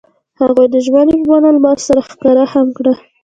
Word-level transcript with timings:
هغوی 0.39 0.67
د 0.73 0.75
ژمنې 0.85 1.15
په 1.19 1.25
بڼه 1.29 1.49
لمر 1.55 1.77
سره 1.87 2.01
ښکاره 2.09 2.45
هم 2.53 2.67
کړه. 2.77 2.93